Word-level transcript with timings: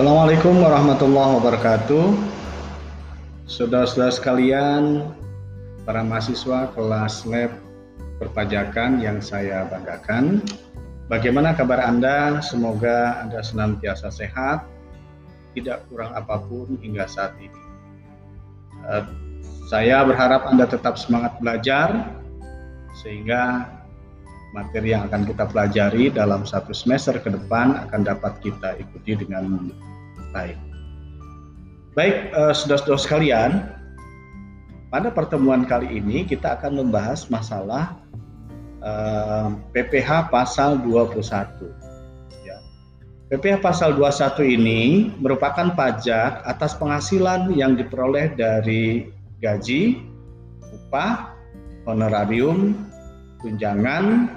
Assalamualaikum 0.00 0.64
warahmatullahi 0.64 1.32
wabarakatuh. 1.36 2.06
Saudara-saudara 3.44 4.08
sekalian, 4.08 5.12
para 5.84 6.00
mahasiswa 6.00 6.72
kelas 6.72 7.28
lab 7.28 7.52
perpajakan 8.16 9.04
yang 9.04 9.20
saya 9.20 9.68
banggakan. 9.68 10.40
Bagaimana 11.04 11.52
kabar 11.52 11.84
Anda? 11.84 12.40
Semoga 12.40 13.20
Anda 13.20 13.44
senantiasa 13.44 14.08
sehat, 14.08 14.64
tidak 15.52 15.84
kurang 15.92 16.16
apa 16.16 16.40
pun 16.48 16.80
hingga 16.80 17.04
saat 17.04 17.36
ini. 17.36 17.60
Uh, 18.88 19.04
saya 19.68 20.00
berharap 20.00 20.48
Anda 20.48 20.64
tetap 20.64 20.96
semangat 20.96 21.36
belajar, 21.44 22.08
sehingga 23.04 23.68
materi 24.50 24.94
yang 24.94 25.06
akan 25.06 25.22
kita 25.26 25.44
pelajari 25.46 26.10
dalam 26.10 26.42
satu 26.42 26.74
semester 26.74 27.18
ke 27.22 27.30
depan 27.30 27.86
akan 27.88 28.00
dapat 28.02 28.38
kita 28.42 28.78
ikuti 28.82 29.14
dengan 29.14 29.70
baik. 30.34 30.58
Baik, 31.94 32.30
uh, 32.34 32.54
saudara-saudara 32.54 33.02
sekalian, 33.02 33.50
pada 34.90 35.10
pertemuan 35.10 35.66
kali 35.66 36.02
ini 36.02 36.26
kita 36.26 36.58
akan 36.58 36.82
membahas 36.82 37.30
masalah 37.30 37.98
uh, 38.82 39.54
PPH 39.70 40.30
pasal 40.34 40.82
21. 40.82 41.70
Ya. 42.42 42.58
PPH 43.30 43.62
pasal 43.62 43.94
21 43.94 44.58
ini 44.58 45.14
merupakan 45.18 45.70
pajak 45.74 46.42
atas 46.42 46.74
penghasilan 46.74 47.54
yang 47.54 47.78
diperoleh 47.78 48.34
dari 48.34 49.10
gaji, 49.38 50.02
upah, 50.74 51.34
honorarium, 51.86 52.89
tunjangan, 53.40 54.36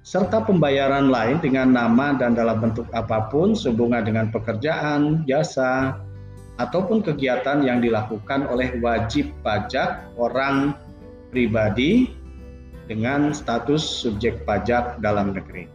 serta 0.00 0.44
pembayaran 0.44 1.12
lain 1.12 1.38
dengan 1.44 1.72
nama 1.72 2.16
dan 2.16 2.32
dalam 2.32 2.60
bentuk 2.60 2.88
apa 2.96 3.28
pun 3.28 3.52
sehubungan 3.52 4.04
dengan 4.04 4.32
pekerjaan, 4.32 5.24
jasa, 5.28 6.00
ataupun 6.60 7.00
kegiatan 7.00 7.64
yang 7.64 7.80
dilakukan 7.80 8.44
oleh 8.48 8.76
wajib 8.84 9.32
pajak 9.40 10.04
orang 10.20 10.76
pribadi 11.32 12.12
dengan 12.90 13.30
status 13.30 13.80
subjek 13.80 14.44
pajak 14.44 14.98
dalam 15.00 15.32
negeri. 15.32 15.70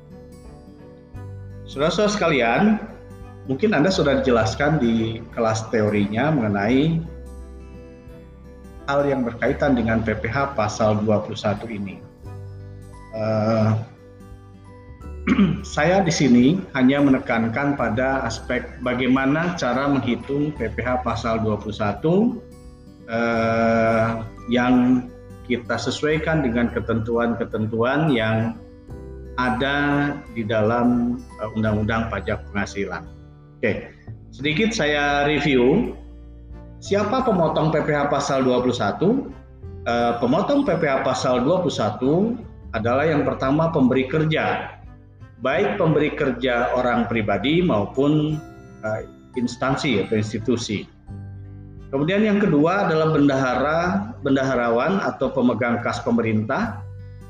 Saudara-saudara 1.65 2.11
sekalian, 2.13 2.63
mungkin 3.49 3.73
Anda 3.73 3.89
sudah 3.89 4.21
dijelaskan 4.21 4.77
di 4.77 5.23
kelas 5.33 5.65
teorinya 5.73 6.29
mengenai 6.29 7.01
hal 8.85 9.01
yang 9.09 9.25
berkaitan 9.25 9.73
dengan 9.73 10.05
PPH 10.05 10.53
pasal 10.53 11.01
21 11.01 11.33
ini. 11.73 11.97
Uh, 13.15 13.79
saya 15.75 16.05
di 16.05 16.13
sini 16.13 16.45
hanya 16.77 17.01
menekankan 17.01 17.73
pada 17.73 18.21
aspek 18.25 18.77
bagaimana 18.85 19.57
cara 19.57 19.89
menghitung 19.89 20.53
PPH 20.53 21.01
pasal 21.01 21.41
21 21.41 22.37
eh, 23.09 24.07
yang 24.53 25.05
kita 25.49 25.77
sesuaikan 25.77 26.45
dengan 26.45 26.69
ketentuan-ketentuan 26.69 28.13
yang 28.13 28.57
ada 29.41 29.77
di 30.37 30.45
dalam 30.45 31.17
eh, 31.41 31.49
Undang-Undang 31.57 32.13
Pajak 32.13 32.45
Penghasilan. 32.53 33.01
Oke, 33.57 33.89
sedikit 34.29 34.77
saya 34.77 35.25
review. 35.25 35.97
Siapa 36.85 37.25
pemotong 37.25 37.73
PPH 37.73 38.13
pasal 38.13 38.45
21? 38.45 39.25
Eh, 39.89 40.13
pemotong 40.21 40.61
PPH 40.69 41.01
pasal 41.01 41.41
21 41.41 42.37
adalah 42.75 43.07
yang 43.07 43.23
pertama 43.23 43.71
pemberi 43.71 44.11
kerja 44.11 44.75
baik 45.43 45.75
pemberi 45.75 46.09
kerja 46.15 46.71
orang 46.73 47.05
pribadi 47.05 47.59
maupun 47.59 48.39
uh, 48.85 49.01
instansi 49.35 50.01
atau 50.01 50.17
institusi. 50.17 50.87
Kemudian 51.91 52.23
yang 52.25 52.39
kedua 52.41 52.89
adalah 52.89 53.13
bendahara, 53.13 53.79
bendaharawan 54.25 54.99
atau 55.03 55.31
pemegang 55.31 55.79
kas 55.85 56.01
pemerintah. 56.03 56.81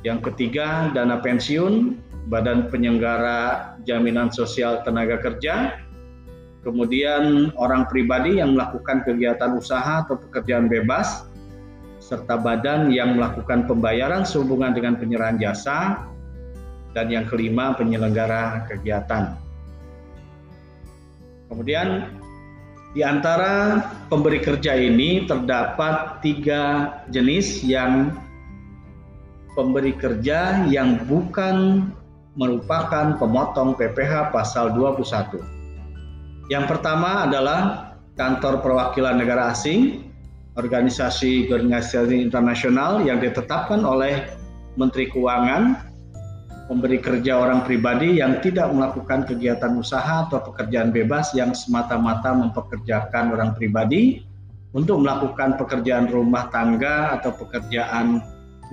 Yang 0.05 0.31
ketiga 0.31 0.93
dana 0.93 1.19
pensiun, 1.19 1.97
badan 2.29 2.69
penyelenggara 2.69 3.73
jaminan 3.83 4.29
sosial 4.31 4.85
tenaga 4.85 5.19
kerja. 5.21 5.81
Kemudian 6.63 7.53
orang 7.61 7.85
pribadi 7.91 8.41
yang 8.41 8.57
melakukan 8.57 9.05
kegiatan 9.05 9.53
usaha 9.53 10.01
atau 10.01 10.17
pekerjaan 10.17 10.65
bebas 10.65 11.29
serta 12.05 12.37
badan 12.37 12.93
yang 12.93 13.17
melakukan 13.17 13.65
pembayaran 13.65 14.21
sehubungan 14.21 14.77
dengan 14.77 14.93
penyerahan 15.01 15.41
jasa 15.41 16.05
dan 16.93 17.09
yang 17.09 17.25
kelima 17.25 17.73
penyelenggara 17.73 18.69
kegiatan. 18.69 19.33
Kemudian 21.49 22.13
di 22.93 23.01
antara 23.01 23.81
pemberi 24.05 24.37
kerja 24.37 24.77
ini 24.77 25.25
terdapat 25.25 26.21
tiga 26.21 26.93
jenis 27.09 27.65
yang 27.65 28.13
pemberi 29.57 29.97
kerja 29.97 30.69
yang 30.69 31.01
bukan 31.09 31.89
merupakan 32.37 33.17
pemotong 33.17 33.73
PPH 33.79 34.29
pasal 34.29 34.77
21. 34.77 35.41
Yang 36.53 36.65
pertama 36.69 37.25
adalah 37.25 37.91
kantor 38.13 38.61
perwakilan 38.61 39.17
negara 39.17 39.49
asing, 39.49 40.04
organisasi 40.55 41.51
organisasi 41.51 42.15
internasional 42.19 43.03
yang 43.03 43.19
ditetapkan 43.19 43.83
oleh 43.83 44.23
Menteri 44.79 45.11
Keuangan 45.11 45.95
memberi 46.65 46.97
kerja 46.97 47.37
orang 47.37 47.61
pribadi 47.61 48.17
yang 48.17 48.41
tidak 48.41 48.73
melakukan 48.73 49.21
kegiatan 49.29 49.77
usaha 49.77 50.25
atau 50.25 50.41
pekerjaan 50.41 50.89
bebas 50.89 51.29
yang 51.37 51.53
semata-mata 51.53 52.33
mempekerjakan 52.33 53.37
orang 53.37 53.53
pribadi 53.53 54.25
untuk 54.73 55.05
melakukan 55.05 55.55
pekerjaan 55.61 56.09
rumah 56.09 56.49
tangga 56.49 57.13
atau 57.21 57.37
pekerjaan 57.37 58.19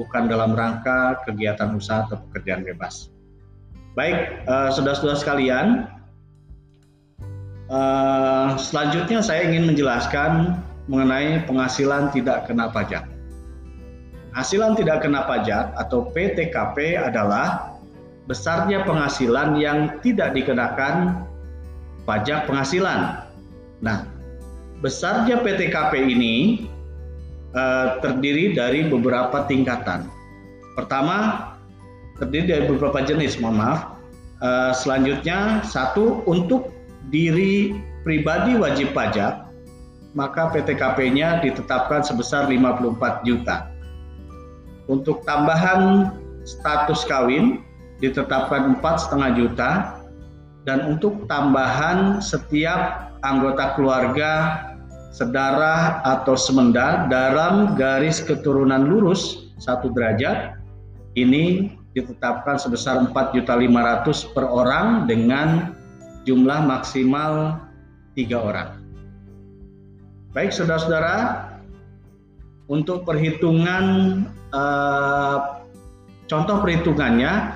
bukan 0.00 0.24
dalam 0.24 0.56
rangka 0.56 1.20
kegiatan 1.28 1.76
usaha 1.76 2.08
atau 2.08 2.16
pekerjaan 2.28 2.64
bebas. 2.64 3.12
Baik, 3.92 4.48
uh, 4.48 4.72
saudara-saudara 4.72 5.20
sekalian, 5.20 5.66
uh, 7.68 8.56
selanjutnya 8.56 9.20
saya 9.20 9.52
ingin 9.52 9.68
menjelaskan 9.68 10.56
mengenai 10.92 11.48
penghasilan 11.48 12.12
tidak 12.12 12.44
kena 12.44 12.68
pajak. 12.68 13.08
Hasilan 14.36 14.76
tidak 14.76 15.00
kena 15.00 15.24
pajak 15.24 15.72
atau 15.80 16.12
PTKP 16.12 17.00
adalah 17.00 17.80
besarnya 18.28 18.84
penghasilan 18.84 19.56
yang 19.56 19.96
tidak 20.04 20.36
dikenakan 20.36 21.24
pajak 22.04 22.44
penghasilan. 22.44 23.24
Nah, 23.80 24.04
besarnya 24.84 25.40
PTKP 25.40 26.12
ini 26.12 26.68
uh, 27.56 27.96
terdiri 28.04 28.52
dari 28.52 28.84
beberapa 28.84 29.48
tingkatan. 29.48 30.08
Pertama, 30.76 31.48
terdiri 32.20 32.44
dari 32.52 32.64
beberapa 32.68 33.00
jenis, 33.00 33.40
mohon 33.40 33.60
maaf. 33.60 33.96
Uh, 34.42 34.72
selanjutnya, 34.76 35.64
satu 35.64 36.20
untuk 36.28 36.72
diri 37.12 37.76
pribadi 38.02 38.58
wajib 38.58 38.90
pajak, 38.96 39.41
maka 40.12 40.52
PTKP-nya 40.52 41.40
ditetapkan 41.40 42.04
sebesar 42.04 42.48
54 42.48 43.24
juta. 43.24 43.72
Untuk 44.90 45.24
tambahan 45.24 46.12
status 46.44 47.06
kawin, 47.08 47.64
ditetapkan 48.02 48.76
empat 48.76 49.06
setengah 49.08 49.30
juta 49.38 49.70
dan 50.66 50.82
untuk 50.90 51.24
tambahan 51.30 52.18
setiap 52.18 53.14
anggota 53.22 53.78
keluarga 53.78 54.30
sedarah 55.14 56.02
atau 56.02 56.34
semenda 56.34 57.06
dalam 57.06 57.78
garis 57.78 58.18
keturunan 58.18 58.82
lurus 58.90 59.52
satu 59.62 59.94
derajat 59.94 60.58
ini 61.14 61.76
ditetapkan 61.92 62.56
sebesar 62.56 62.98
4.500 63.12 64.34
per 64.34 64.48
orang 64.48 65.06
dengan 65.06 65.76
jumlah 66.24 66.64
maksimal 66.64 67.60
tiga 68.16 68.40
orang. 68.40 68.81
Baik 70.32 70.52
saudara-saudara, 70.52 71.48
untuk 72.72 73.04
perhitungan 73.04 73.84
eh, 74.52 75.38
contoh 76.24 76.56
perhitungannya 76.64 77.52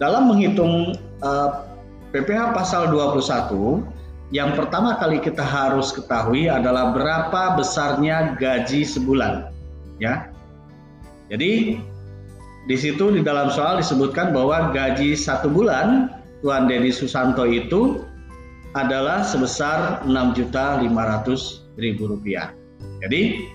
Dalam 0.00 0.28
menghitung 0.28 0.96
uh, 1.22 1.68
PPH 2.10 2.56
pasal 2.56 2.90
21, 2.90 3.95
yang 4.34 4.58
pertama 4.58 4.98
kali 4.98 5.22
kita 5.22 5.42
harus 5.42 5.94
ketahui 5.94 6.50
adalah 6.50 6.90
berapa 6.90 7.54
besarnya 7.54 8.34
gaji 8.34 8.82
sebulan. 8.82 9.54
Ya. 10.02 10.34
Jadi 11.30 11.78
di 12.66 12.76
situ 12.76 13.14
di 13.14 13.22
dalam 13.22 13.54
soal 13.54 13.78
disebutkan 13.78 14.34
bahwa 14.34 14.74
gaji 14.74 15.14
satu 15.14 15.46
bulan 15.46 16.10
Tuan 16.42 16.66
Dedi 16.66 16.90
Susanto 16.90 17.46
itu 17.46 18.02
adalah 18.74 19.22
sebesar 19.22 20.02
6.500.000 20.04 20.84
rupiah. 22.02 22.52
Jadi 23.00 23.46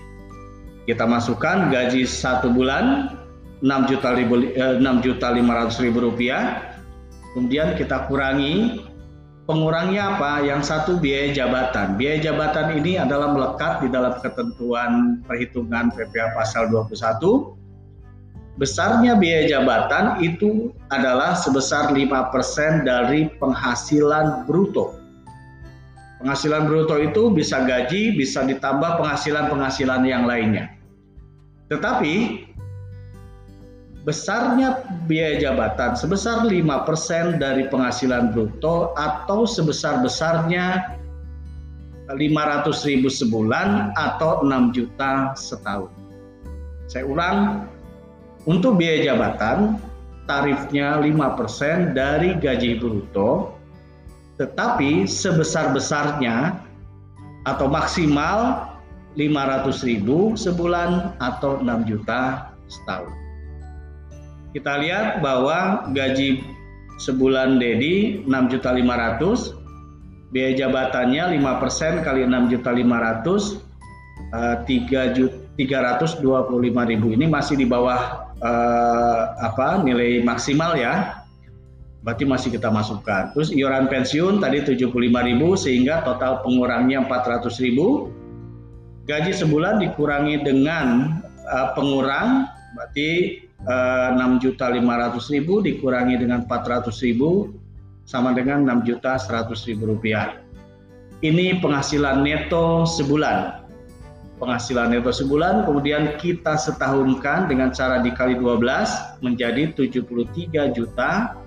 kita 0.88 1.06
masukkan 1.06 1.70
gaji 1.70 2.02
satu 2.08 2.50
bulan 2.50 3.14
6 3.62 3.90
juta 3.92 4.10
6 4.18 4.82
juta 5.06 5.28
500 5.30 5.84
ribu 5.86 5.98
rupiah. 6.10 6.74
Kemudian 7.32 7.78
kita 7.78 8.10
kurangi 8.10 8.82
pengurangnya 9.44 10.16
apa? 10.16 10.42
Yang 10.44 10.72
satu 10.72 10.92
biaya 10.98 11.34
jabatan. 11.34 11.98
Biaya 11.98 12.32
jabatan 12.32 12.78
ini 12.78 12.98
adalah 12.98 13.34
melekat 13.34 13.82
di 13.82 13.88
dalam 13.90 14.18
ketentuan 14.22 15.22
perhitungan 15.26 15.90
PPh 15.94 16.36
pasal 16.36 16.70
21 16.70 17.62
besarnya 18.60 19.16
biaya 19.16 19.48
jabatan 19.48 20.20
itu 20.20 20.72
adalah 20.92 21.32
sebesar 21.32 21.92
5% 21.92 22.84
dari 22.84 23.32
penghasilan 23.40 24.44
bruto. 24.44 24.98
Penghasilan 26.20 26.68
bruto 26.70 27.00
itu 27.02 27.32
bisa 27.34 27.66
gaji, 27.66 28.14
bisa 28.14 28.46
ditambah 28.46 29.00
penghasilan-penghasilan 29.02 30.06
yang 30.06 30.28
lainnya. 30.28 30.70
Tetapi 31.66 32.46
besarnya 34.02 34.82
biaya 35.06 35.38
jabatan 35.38 35.94
sebesar 35.94 36.42
5% 36.46 37.38
dari 37.38 37.70
penghasilan 37.70 38.34
bruto 38.34 38.90
atau 38.98 39.46
sebesar-besarnya 39.46 40.98
500 42.10 42.88
ribu 42.88 43.06
sebulan 43.06 43.94
atau 43.94 44.42
6 44.42 44.74
juta 44.74 45.32
setahun. 45.38 45.90
Saya 46.90 47.06
ulang, 47.06 47.70
untuk 48.44 48.74
biaya 48.74 49.14
jabatan 49.14 49.78
tarifnya 50.26 50.98
5% 50.98 51.94
dari 51.94 52.34
gaji 52.42 52.82
bruto 52.82 53.54
tetapi 54.42 55.06
sebesar-besarnya 55.06 56.58
atau 57.46 57.66
maksimal 57.70 58.66
500 59.14 59.86
ribu 59.86 60.34
sebulan 60.34 61.14
atau 61.22 61.62
6 61.62 61.86
juta 61.86 62.50
setahun. 62.66 63.21
Kita 64.52 64.84
lihat 64.84 65.24
bahwa 65.24 65.88
gaji 65.96 66.44
sebulan 67.00 67.56
Dedi 67.56 68.20
6 68.28 68.52
juta 68.52 68.76
500, 68.76 69.56
biaya 70.32 70.52
jabatannya 70.56 71.40
5% 71.40 72.04
kali 72.04 72.20
6 72.28 72.52
juta 72.52 72.70
500, 72.72 73.60
3 74.32 75.16
juta 75.16 75.36
325 75.52 76.24
ribu 76.88 77.12
ini 77.12 77.28
masih 77.28 77.60
di 77.60 77.68
bawah 77.68 78.32
uh, 78.40 79.36
apa 79.36 79.84
nilai 79.84 80.24
maksimal 80.24 80.72
ya 80.72 81.22
berarti 82.02 82.26
masih 82.26 82.50
kita 82.50 82.72
masukkan. 82.72 83.30
Terus 83.36 83.54
iuran 83.54 83.86
pensiun 83.86 84.42
tadi 84.42 84.64
75.000 84.64 84.90
sehingga 85.54 86.02
total 86.02 86.42
pengurangnya 86.42 87.06
400.000. 87.06 89.06
Gaji 89.06 89.32
sebulan 89.34 89.82
dikurangi 89.82 90.42
dengan 90.42 91.18
uh, 91.46 91.68
pengurang 91.78 92.50
berarti 92.74 93.42
uh, 93.64 94.16
6.500.000 94.16 95.44
dikurangi 95.44 96.14
dengan 96.18 96.44
400.000 96.48 97.18
sama 98.04 98.34
dengan 98.34 98.66
6.100.000 98.66 99.78
rupiah. 99.78 100.42
Ini 101.22 101.62
penghasilan 101.62 102.26
neto 102.26 102.82
sebulan. 102.82 103.62
Penghasilan 104.42 104.90
neto 104.90 105.14
sebulan 105.14 105.70
kemudian 105.70 106.18
kita 106.18 106.58
setahunkan 106.58 107.46
dengan 107.46 107.70
cara 107.70 108.02
dikali 108.02 108.34
12 108.34 109.22
menjadi 109.22 109.70
73 109.70 110.74
juta 110.74 111.38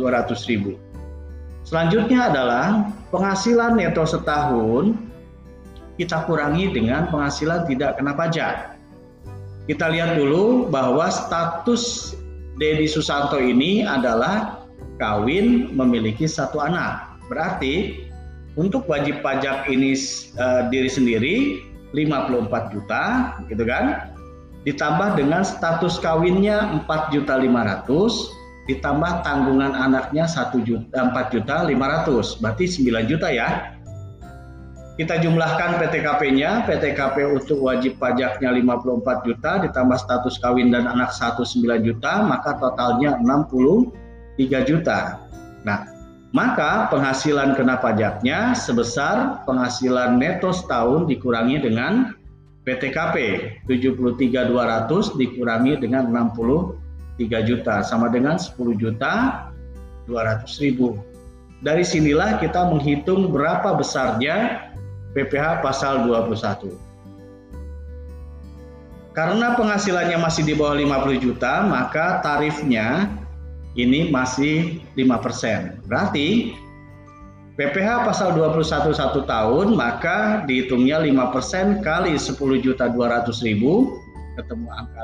200 0.00 0.48
ribu. 0.48 0.80
Selanjutnya 1.62 2.32
adalah 2.32 2.88
penghasilan 3.12 3.76
neto 3.76 4.02
setahun 4.08 4.96
kita 6.00 6.24
kurangi 6.24 6.72
dengan 6.72 7.06
penghasilan 7.12 7.68
tidak 7.68 8.00
kena 8.00 8.16
pajak. 8.16 8.80
Kita 9.70 9.94
lihat 9.94 10.18
dulu 10.18 10.66
bahwa 10.68 11.06
status 11.06 12.14
Dedi 12.58 12.90
Susanto 12.90 13.38
ini 13.38 13.86
adalah 13.86 14.66
kawin 14.98 15.70
memiliki 15.74 16.26
satu 16.26 16.58
anak. 16.58 17.18
Berarti 17.30 18.06
untuk 18.58 18.84
wajib 18.90 19.22
pajak 19.22 19.70
ini 19.70 19.96
uh, 20.36 20.68
diri 20.68 20.90
sendiri 20.90 21.34
54 21.94 22.74
juta 22.74 23.04
gitu 23.48 23.64
kan. 23.64 24.12
Ditambah 24.62 25.18
dengan 25.18 25.42
status 25.42 25.98
kawinnya 25.98 26.82
4 26.86 27.14
juta 27.14 27.34
500 27.34 28.42
ditambah 28.70 29.26
tanggungan 29.26 29.74
anaknya 29.74 30.22
1 30.22 30.54
juta 30.62 31.10
4 31.10 31.34
juta 31.34 31.66
500 31.66 32.38
berarti 32.38 32.64
9 32.70 33.10
juta 33.10 33.26
ya 33.26 33.74
kita 35.00 35.24
jumlahkan 35.24 35.80
PTKP-nya 35.80 36.68
PTKP 36.68 37.24
untuk 37.32 37.64
wajib 37.64 37.96
pajaknya 37.96 38.52
54 38.52 39.24
juta 39.24 39.50
ditambah 39.64 39.96
status 39.96 40.36
kawin 40.36 40.68
dan 40.68 40.84
anak 40.84 41.08
1 41.16 41.40
9 41.40 41.80
juta 41.80 42.20
maka 42.28 42.60
totalnya 42.60 43.16
63 43.24 44.68
juta. 44.68 45.16
Nah 45.64 45.88
maka 46.36 46.92
penghasilan 46.92 47.56
kena 47.56 47.80
pajaknya 47.80 48.52
sebesar 48.52 49.44
penghasilan 49.48 50.20
neto 50.20 50.52
setahun 50.52 51.08
dikurangi 51.08 51.64
dengan 51.64 52.12
PTKP 52.68 53.16
73.200 53.64 55.16
dikurangi 55.16 55.80
dengan 55.80 56.12
60 56.12 56.76
3 57.16 57.48
juta 57.48 57.80
sama 57.80 58.12
dengan 58.12 58.36
10 58.36 58.76
juta 58.76 59.48
200 60.04 60.44
ribu. 60.60 61.00
Dari 61.62 61.84
sinilah 61.86 62.42
kita 62.42 62.68
menghitung 62.68 63.30
berapa 63.30 63.76
besarnya 63.78 64.68
PPH 65.12 65.60
pasal 65.60 66.08
21. 66.08 66.72
Karena 69.12 69.52
penghasilannya 69.52 70.16
masih 70.16 70.42
di 70.48 70.56
bawah 70.56 70.72
50 70.72 71.20
juta, 71.20 71.68
maka 71.68 72.24
tarifnya 72.24 73.12
ini 73.76 74.08
masih 74.08 74.80
5%. 74.96 75.84
Berarti 75.84 76.56
PPH 77.60 78.08
pasal 78.08 78.32
21 78.32 78.96
satu 78.96 79.28
tahun, 79.28 79.76
maka 79.76 80.48
dihitungnya 80.48 81.04
5% 81.04 81.84
kali 81.84 82.16
10 82.16 82.64
juta 82.64 82.88
200 82.88 83.28
ribu, 83.44 84.00
ketemu 84.40 84.72
angka 84.72 85.00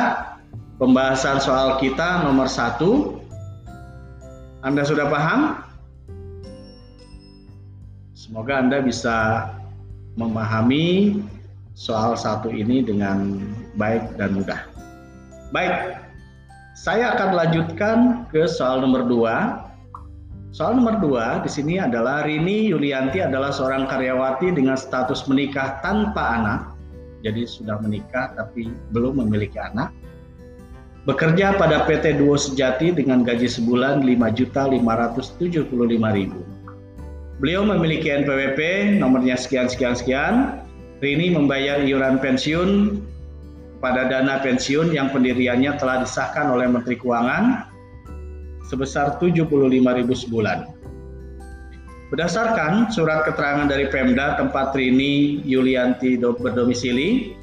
pembahasan 0.78 1.42
soal 1.42 1.82
kita 1.82 2.22
nomor 2.22 2.46
satu. 2.46 3.18
Anda 4.62 4.86
sudah 4.86 5.10
paham? 5.10 5.58
Semoga 8.14 8.60
Anda 8.60 8.82
bisa 8.82 9.48
memahami 10.18 11.22
soal 11.78 12.18
satu 12.18 12.50
ini 12.50 12.82
dengan 12.82 13.38
baik 13.78 14.18
dan 14.18 14.34
mudah. 14.34 14.66
Baik, 15.54 16.02
saya 16.74 17.14
akan 17.14 17.30
lanjutkan 17.34 17.96
ke 18.34 18.50
soal 18.50 18.82
nomor 18.82 19.06
dua. 19.06 19.62
Soal 20.48 20.80
nomor 20.80 20.96
dua 20.98 21.44
di 21.44 21.50
sini 21.52 21.76
adalah 21.76 22.24
Rini 22.24 22.72
Yulianti 22.72 23.20
adalah 23.20 23.52
seorang 23.52 23.84
karyawati 23.84 24.52
dengan 24.56 24.80
status 24.80 25.28
menikah 25.28 25.78
tanpa 25.84 26.24
anak 26.40 26.60
jadi 27.22 27.42
sudah 27.50 27.82
menikah 27.82 28.34
tapi 28.38 28.70
belum 28.94 29.18
memiliki 29.26 29.58
anak. 29.58 29.90
Bekerja 31.06 31.56
pada 31.56 31.88
PT 31.88 32.20
Duo 32.20 32.36
Sejati 32.36 32.92
dengan 32.92 33.24
gaji 33.24 33.48
sebulan 33.48 34.04
5.575.000. 34.04 35.72
Beliau 37.38 37.62
memiliki 37.64 38.12
NPWP 38.12 38.60
nomornya 38.98 39.38
sekian 39.38 39.70
sekian 39.70 39.94
sekian. 39.96 40.34
Rini 40.98 41.30
membayar 41.30 41.78
iuran 41.86 42.18
pensiun 42.18 42.98
pada 43.78 44.10
dana 44.10 44.42
pensiun 44.42 44.90
yang 44.90 45.14
pendiriannya 45.14 45.78
telah 45.78 46.02
disahkan 46.02 46.50
oleh 46.50 46.66
Menteri 46.66 46.98
Keuangan 46.98 47.70
sebesar 48.68 49.16
75.000 49.16 49.48
sebulan. 50.28 50.68
Berdasarkan 52.08 52.88
surat 52.88 53.28
keterangan 53.28 53.68
dari 53.68 53.88
Pemda 53.92 54.40
tempat 54.40 54.72
Rini 54.72 55.44
Yulianti 55.44 56.16
berdomisili 56.16 57.36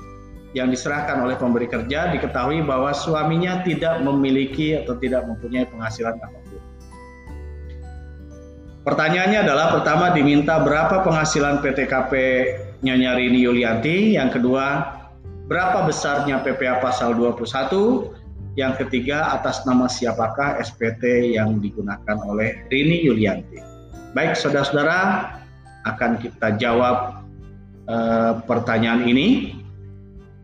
yang 0.57 0.71
diserahkan 0.73 1.21
oleh 1.21 1.37
pemberi 1.37 1.69
kerja 1.69 2.09
diketahui 2.15 2.65
bahwa 2.65 2.89
suaminya 2.95 3.61
tidak 3.61 4.01
memiliki 4.01 4.73
atau 4.73 4.97
tidak 4.97 5.27
mempunyai 5.29 5.69
penghasilan 5.69 6.17
apa 6.17 6.39
pun. 6.49 6.61
Pertanyaannya 8.85 9.39
adalah 9.45 9.73
pertama 9.75 10.13
diminta 10.13 10.61
berapa 10.61 11.01
penghasilan 11.01 11.61
PTKP 11.61 12.13
Nyonya 12.85 13.17
Rini 13.17 13.41
Yulianti, 13.41 14.13
yang 14.17 14.29
kedua 14.29 14.97
berapa 15.45 15.85
besarnya 15.85 16.41
PPA 16.41 16.81
pasal 16.81 17.13
21, 17.13 18.24
yang 18.55 18.75
ketiga 18.79 19.35
atas 19.35 19.67
nama 19.67 19.91
siapakah 19.91 20.59
SPT 20.63 21.35
yang 21.35 21.59
digunakan 21.59 22.17
oleh 22.23 22.63
Rini 22.71 23.03
Yulianti. 23.03 23.59
Baik 24.15 24.39
saudara-saudara, 24.39 25.27
akan 25.83 26.17
kita 26.23 26.55
jawab 26.55 27.27
eh, 27.91 28.33
pertanyaan 28.47 29.03
ini. 29.05 29.59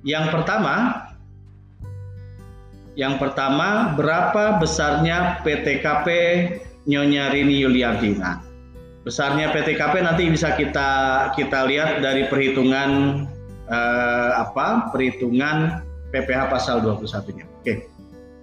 Yang 0.04 0.34
pertama, 0.34 1.08
yang 3.00 3.16
pertama 3.16 3.96
berapa 3.96 4.60
besarnya 4.60 5.40
PTKP 5.48 6.08
Nyonya 6.90 7.32
Rini 7.32 7.64
Yulianti. 7.64 8.20
Nah, 8.20 8.44
besarnya 9.08 9.56
PTKP 9.56 10.04
nanti 10.04 10.28
bisa 10.28 10.52
kita 10.60 10.90
kita 11.40 11.64
lihat 11.64 12.04
dari 12.04 12.28
perhitungan 12.28 13.24
eh, 13.72 14.32
apa? 14.36 14.92
Perhitungan 14.92 15.80
PPH 16.12 16.52
pasal 16.52 16.84
21-nya. 16.84 17.48
Oke. 17.64 17.91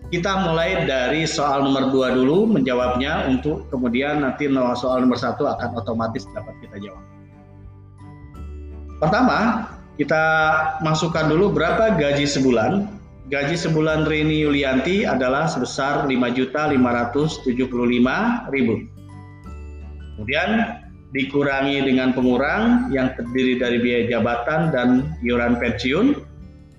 Kita 0.09 0.41
mulai 0.41 0.89
dari 0.89 1.29
soal 1.29 1.61
nomor 1.69 1.93
2 1.93 2.17
dulu 2.17 2.49
menjawabnya 2.49 3.29
untuk 3.29 3.69
kemudian 3.69 4.25
nanti 4.25 4.49
soal 4.81 5.05
nomor 5.05 5.21
satu 5.21 5.45
akan 5.45 5.77
otomatis 5.77 6.25
dapat 6.33 6.57
kita 6.65 6.81
jawab. 6.81 7.05
Pertama, 8.99 9.69
kita 10.01 10.25
masukkan 10.81 11.29
dulu 11.29 11.53
berapa 11.53 11.93
gaji 12.01 12.25
sebulan 12.25 12.99
gaji 13.29 13.61
sebulan 13.61 14.09
Rini 14.09 14.41
Yulianti 14.41 15.05
adalah 15.05 15.45
sebesar 15.47 16.09
5.575.000. 16.09 17.69
Kemudian 20.17 20.51
dikurangi 21.13 21.79
dengan 21.85 22.13
pengurang 22.17 22.93
yang 22.93 23.13
terdiri 23.17 23.61
dari 23.61 23.79
biaya 23.81 24.05
jabatan 24.17 24.61
dan 24.73 24.89
iuran 25.21 25.61
pensiun. 25.61 26.07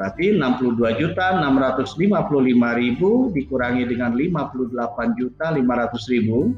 Berarti 0.00 0.32
62 0.32 0.96
juta 0.96 1.44
655 1.44 2.80
ribu 2.80 3.28
dikurangi 3.36 3.84
dengan 3.84 4.16
58 4.16 5.20
juta 5.20 5.52
500 5.52 6.12
ribu 6.16 6.56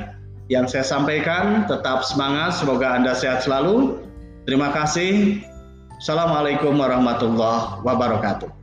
yang 0.53 0.69
saya 0.69 0.85
sampaikan. 0.85 1.65
Tetap 1.65 2.05
semangat, 2.05 2.61
semoga 2.61 2.93
Anda 2.93 3.17
sehat 3.17 3.41
selalu. 3.41 4.05
Terima 4.45 4.69
kasih. 4.69 5.41
Assalamualaikum 5.97 6.77
warahmatullahi 6.77 7.81
wabarakatuh. 7.81 8.62